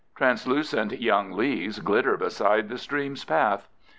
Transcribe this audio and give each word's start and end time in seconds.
Translucent 0.15 0.99
young 0.99 1.31
leaves 1.33 1.77
glitter 1.77 2.17
beside 2.17 2.69
the 2.69 2.79
stream's 2.79 3.23
path. 3.23 3.67